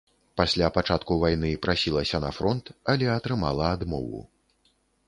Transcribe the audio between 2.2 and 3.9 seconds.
на фронт, але атрымала